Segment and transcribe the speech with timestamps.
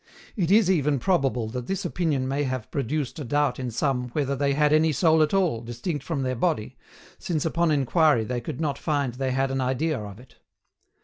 [0.35, 4.35] It is even probable that this opinion may have produced a doubt in some whether
[4.35, 6.75] they had any soul at all distinct from their body
[7.19, 10.37] since upon inquiry they could not find they had an idea of it.